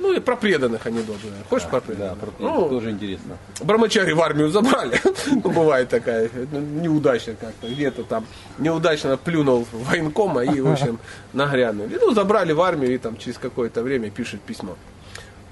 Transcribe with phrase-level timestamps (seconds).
[0.00, 1.18] Ну и про преданных анекдот.
[1.22, 1.44] наверное.
[1.50, 2.18] Хочешь про преданных?
[2.18, 3.36] Да, про Ну, тоже интересно.
[3.60, 4.98] Брамачари в армию забрали.
[5.30, 7.68] Ну, бывает такая, ну, неудачно как-то.
[7.68, 8.26] Где-то там
[8.58, 10.98] неудачно плюнул военкома и, в общем,
[11.34, 11.86] нагрянул.
[11.86, 14.76] И, ну, забрали в армию и там через какое-то время пишет письмо.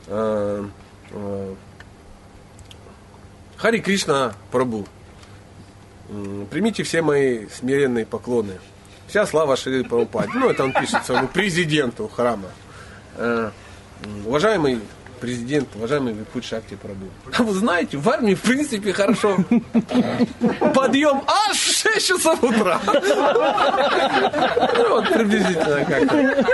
[0.07, 0.65] Э,
[1.11, 1.55] э,
[3.59, 4.87] Хари Кришна Прабу.
[6.51, 8.55] Примите все мои смиренные поклоны.
[9.09, 10.31] Вся слава Шри Прабхупаде.
[10.35, 12.49] Ну, это он пишет своему президенту храма.
[14.27, 14.81] Уважаемый
[15.21, 17.07] президент, уважаемый Викут Шакти Прабу.
[17.37, 19.37] А вы знаете, в армии, в принципе, хорошо.
[20.75, 22.81] Подъем аж в 6 часов утра.
[24.77, 26.45] Ну, вот приблизительно как-то.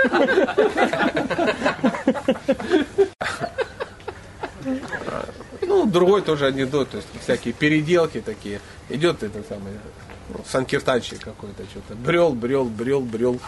[5.61, 8.59] Ну, другой тоже анекдот, то есть всякие переделки такие.
[8.89, 9.73] Идет этот самый
[10.29, 10.39] ну,
[11.19, 13.39] какой-то, что-то брел, брел, брел, брел.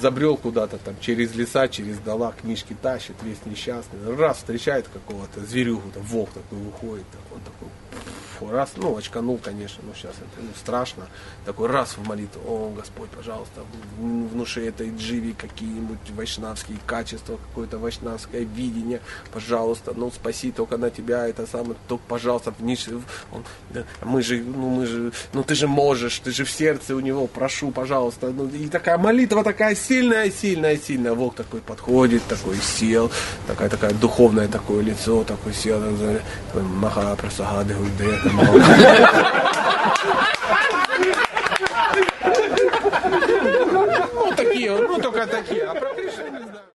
[0.00, 4.14] Забрел куда-то там через леса, через дола, книжки тащит, весь несчастный.
[4.16, 7.68] Раз встречает какого-то зверюгу, там волк такой выходит, так, он такой
[8.38, 11.06] фу, раз, ну, очканул, конечно, но сейчас это ну, страшно.
[11.44, 13.62] Такой раз в молитву, о, Господь, пожалуйста,
[13.98, 19.00] внуши этой дживи какие-нибудь вайшнавские качества, какое-то вайшнавское видение,
[19.32, 22.88] пожалуйста, ну, спаси только на тебя, это самое, только, пожалуйста, вниз,
[23.32, 26.94] он, да, мы же, ну, мы же, ну, ты же можешь, ты же в сердце
[26.94, 32.22] у него, прошу, пожалуйста, ну, и такая молитва такая сильная, сильная, сильная, волк такой подходит,
[32.28, 33.10] такой сел,
[33.46, 37.74] такая, такая духовное такое лицо, такой сел, такой, маха, прасагады,
[38.36, 39.08] гуйде,
[43.98, 45.64] там, ну, такие, ну, только такие.
[45.64, 45.94] А про